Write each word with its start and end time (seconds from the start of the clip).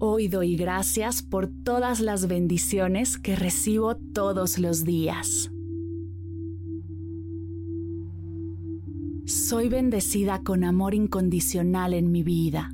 Hoy 0.00 0.28
doy 0.28 0.54
gracias 0.54 1.22
por 1.22 1.48
todas 1.48 1.98
las 1.98 2.28
bendiciones 2.28 3.18
que 3.18 3.34
recibo 3.34 3.96
todos 3.96 4.60
los 4.60 4.84
días. 4.84 5.50
Soy 9.24 9.68
bendecida 9.68 10.44
con 10.44 10.62
amor 10.62 10.94
incondicional 10.94 11.94
en 11.94 12.12
mi 12.12 12.22
vida. 12.22 12.72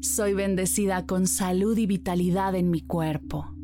Soy 0.00 0.32
bendecida 0.32 1.04
con 1.04 1.26
salud 1.26 1.76
y 1.76 1.84
vitalidad 1.84 2.54
en 2.54 2.70
mi 2.70 2.80
cuerpo. 2.80 3.54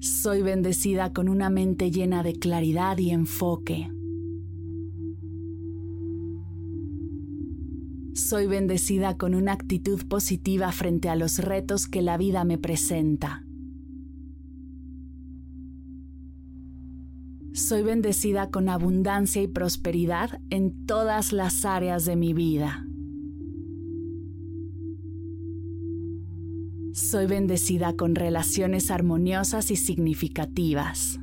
Soy 0.00 0.42
bendecida 0.42 1.14
con 1.14 1.30
una 1.30 1.48
mente 1.48 1.90
llena 1.90 2.22
de 2.22 2.34
claridad 2.34 2.98
y 2.98 3.10
enfoque. 3.10 3.90
Soy 8.32 8.46
bendecida 8.46 9.18
con 9.18 9.34
una 9.34 9.52
actitud 9.52 10.06
positiva 10.08 10.72
frente 10.72 11.10
a 11.10 11.16
los 11.16 11.38
retos 11.38 11.86
que 11.86 12.00
la 12.00 12.16
vida 12.16 12.44
me 12.44 12.56
presenta. 12.56 13.44
Soy 17.52 17.82
bendecida 17.82 18.48
con 18.48 18.70
abundancia 18.70 19.42
y 19.42 19.48
prosperidad 19.48 20.40
en 20.48 20.86
todas 20.86 21.34
las 21.34 21.66
áreas 21.66 22.06
de 22.06 22.16
mi 22.16 22.32
vida. 22.32 22.86
Soy 26.94 27.26
bendecida 27.26 27.96
con 27.96 28.14
relaciones 28.14 28.90
armoniosas 28.90 29.70
y 29.70 29.76
significativas. 29.76 31.21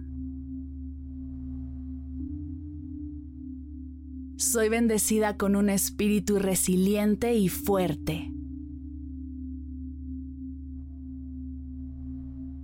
Soy 4.52 4.68
bendecida 4.68 5.38
con 5.38 5.56
un 5.56 5.70
espíritu 5.70 6.40
resiliente 6.40 7.36
y 7.36 7.50
fuerte. 7.50 8.34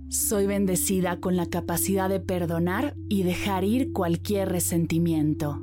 Soy 0.08 0.48
bendecida 0.48 1.20
con 1.20 1.36
la 1.36 1.46
capacidad 1.46 2.08
de 2.08 2.18
perdonar 2.18 2.96
y 3.08 3.22
dejar 3.22 3.62
ir 3.62 3.92
cualquier 3.92 4.48
resentimiento. 4.48 5.62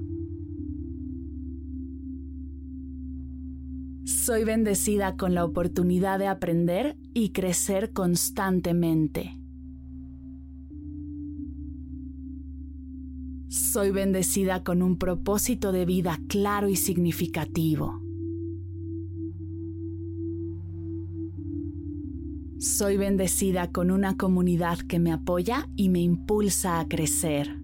Soy 4.06 4.46
bendecida 4.46 5.18
con 5.18 5.34
la 5.34 5.44
oportunidad 5.44 6.20
de 6.20 6.28
aprender 6.28 6.96
y 7.14 7.32
crecer 7.32 7.92
constantemente. 7.92 9.43
Soy 13.54 13.92
bendecida 13.92 14.64
con 14.64 14.82
un 14.82 14.98
propósito 14.98 15.72
de 15.72 15.86
vida 15.86 16.20
claro 16.28 16.70
y 16.70 16.76
significativo. 16.76 18.02
Soy 22.58 22.98
bendecida 22.98 23.72
con 23.72 23.92
una 23.92 24.18
comunidad 24.18 24.80
que 24.80 24.98
me 24.98 25.12
apoya 25.12 25.70
y 25.76 25.90
me 25.90 26.00
impulsa 26.00 26.80
a 26.80 26.88
crecer. 26.88 27.62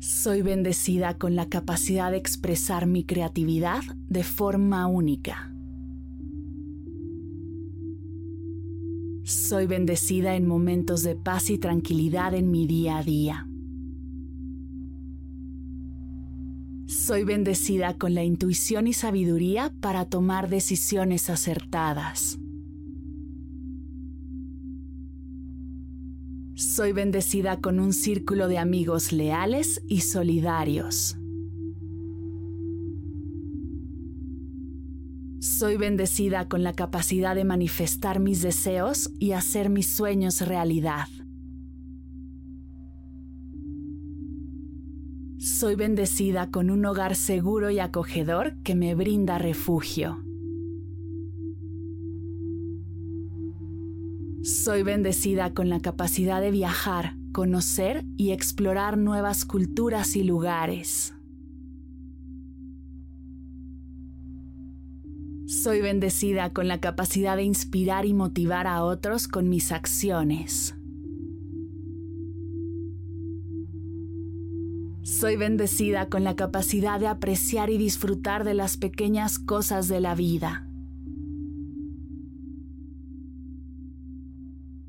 Soy 0.00 0.42
bendecida 0.42 1.16
con 1.16 1.36
la 1.36 1.48
capacidad 1.48 2.10
de 2.10 2.18
expresar 2.18 2.86
mi 2.86 3.04
creatividad 3.04 3.80
de 4.10 4.24
forma 4.24 4.86
única. 4.86 5.55
Soy 9.26 9.66
bendecida 9.66 10.36
en 10.36 10.46
momentos 10.46 11.02
de 11.02 11.16
paz 11.16 11.50
y 11.50 11.58
tranquilidad 11.58 12.32
en 12.32 12.48
mi 12.52 12.68
día 12.68 12.98
a 12.98 13.02
día. 13.02 13.48
Soy 16.86 17.24
bendecida 17.24 17.98
con 17.98 18.14
la 18.14 18.22
intuición 18.22 18.86
y 18.86 18.92
sabiduría 18.92 19.74
para 19.80 20.04
tomar 20.04 20.48
decisiones 20.48 21.28
acertadas. 21.28 22.38
Soy 26.54 26.92
bendecida 26.92 27.60
con 27.60 27.80
un 27.80 27.92
círculo 27.92 28.46
de 28.46 28.58
amigos 28.58 29.10
leales 29.10 29.82
y 29.88 30.02
solidarios. 30.02 31.16
Soy 35.58 35.78
bendecida 35.78 36.48
con 36.48 36.62
la 36.62 36.74
capacidad 36.74 37.34
de 37.34 37.44
manifestar 37.44 38.20
mis 38.20 38.42
deseos 38.42 39.10
y 39.18 39.32
hacer 39.32 39.70
mis 39.70 39.96
sueños 39.96 40.42
realidad. 40.42 41.08
Soy 45.38 45.74
bendecida 45.74 46.50
con 46.50 46.68
un 46.68 46.84
hogar 46.84 47.16
seguro 47.16 47.70
y 47.70 47.78
acogedor 47.78 48.60
que 48.64 48.74
me 48.74 48.94
brinda 48.94 49.38
refugio. 49.38 50.22
Soy 54.42 54.82
bendecida 54.82 55.54
con 55.54 55.70
la 55.70 55.80
capacidad 55.80 56.42
de 56.42 56.50
viajar, 56.50 57.16
conocer 57.32 58.04
y 58.18 58.32
explorar 58.32 58.98
nuevas 58.98 59.46
culturas 59.46 60.16
y 60.16 60.22
lugares. 60.22 61.15
Soy 65.62 65.80
bendecida 65.80 66.52
con 66.52 66.68
la 66.68 66.80
capacidad 66.80 67.34
de 67.34 67.42
inspirar 67.42 68.04
y 68.04 68.12
motivar 68.12 68.66
a 68.66 68.84
otros 68.84 69.26
con 69.26 69.48
mis 69.48 69.72
acciones. 69.72 70.74
Soy 75.02 75.36
bendecida 75.36 76.10
con 76.10 76.24
la 76.24 76.36
capacidad 76.36 77.00
de 77.00 77.06
apreciar 77.06 77.70
y 77.70 77.78
disfrutar 77.78 78.44
de 78.44 78.52
las 78.52 78.76
pequeñas 78.76 79.38
cosas 79.38 79.88
de 79.88 80.00
la 80.00 80.14
vida. 80.14 80.68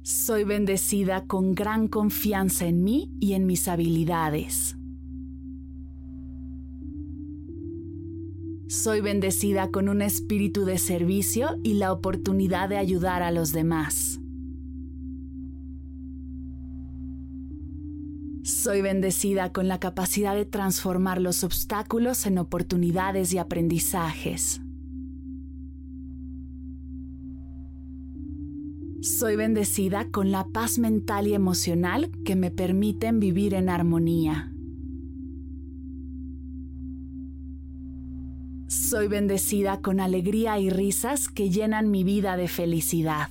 Soy 0.01 0.43
bendecida 0.43 1.27
con 1.27 1.55
gran 1.55 1.87
confianza 1.87 2.65
en 2.65 2.83
mí 2.83 3.15
y 3.21 3.33
en 3.33 3.45
mis 3.45 3.69
habilidades. 3.69 4.76
Soy 8.67 8.99
bendecida 8.99 9.71
con 9.71 9.87
un 9.87 10.01
espíritu 10.01 10.65
de 10.65 10.77
servicio 10.77 11.57
y 11.63 11.75
la 11.75 11.93
oportunidad 11.93 12.67
de 12.67 12.75
ayudar 12.75 13.23
a 13.23 13.31
los 13.31 13.53
demás. 13.53 14.19
Soy 18.43 18.81
bendecida 18.81 19.53
con 19.53 19.69
la 19.69 19.79
capacidad 19.79 20.35
de 20.35 20.43
transformar 20.43 21.21
los 21.21 21.45
obstáculos 21.45 22.25
en 22.25 22.37
oportunidades 22.39 23.31
y 23.31 23.37
aprendizajes. 23.37 24.61
Soy 28.99 29.37
bendecida 29.37 30.11
con 30.11 30.31
la 30.31 30.45
paz 30.45 30.77
mental 30.77 31.27
y 31.27 31.33
emocional 31.33 32.11
que 32.25 32.35
me 32.35 32.51
permiten 32.51 33.21
vivir 33.21 33.53
en 33.53 33.69
armonía. 33.69 34.51
Soy 38.89 39.09
bendecida 39.09 39.81
con 39.81 39.99
alegría 39.99 40.59
y 40.59 40.69
risas 40.69 41.27
que 41.27 41.49
llenan 41.49 41.91
mi 41.91 42.05
vida 42.05 42.37
de 42.37 42.47
felicidad. 42.47 43.27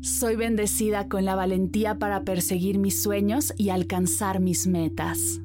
Soy 0.00 0.36
bendecida 0.36 1.06
con 1.06 1.26
la 1.26 1.34
valentía 1.34 1.98
para 1.98 2.24
perseguir 2.24 2.78
mis 2.78 3.02
sueños 3.02 3.52
y 3.58 3.68
alcanzar 3.68 4.40
mis 4.40 4.66
metas. 4.66 5.42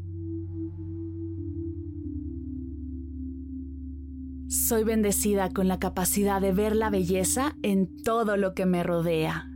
Soy 4.47 4.85
bendecida 4.85 5.49
con 5.49 5.67
la 5.67 5.77
capacidad 5.77 6.39
de 6.39 6.53
ver 6.53 6.73
la 6.73 6.89
belleza 6.89 7.57
en 7.63 8.01
todo 8.03 8.37
lo 8.37 8.53
que 8.53 8.65
me 8.65 8.81
rodea. 8.81 9.52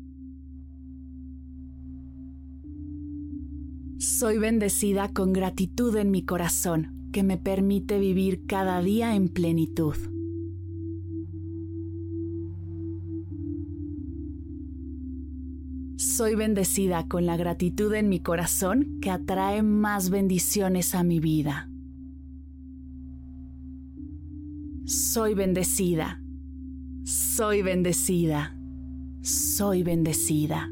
Soy 4.20 4.40
bendecida 4.40 5.10
con 5.10 5.32
gratitud 5.32 5.96
en 5.96 6.10
mi 6.10 6.24
corazón 6.24 7.08
que 7.12 7.22
me 7.22 7.38
permite 7.38 8.00
vivir 8.00 8.48
cada 8.48 8.82
día 8.82 9.14
en 9.14 9.30
plenitud. 9.30 9.94
Soy 15.98 16.34
bendecida 16.34 17.08
con 17.08 17.28
la 17.28 17.38
gratitud 17.38 17.94
en 17.94 18.10
mi 18.10 18.20
corazón 18.20 18.98
que 19.04 19.12
atrae 19.12 19.62
más 19.62 20.10
bendiciones 20.10 20.96
a 20.96 21.04
mi 21.04 21.20
vida. 21.20 21.70
Soy 24.86 25.36
bendecida. 25.36 26.24
Soy 27.04 27.62
bendecida. 27.62 28.58
Soy 29.22 29.84
bendecida. 29.84 30.72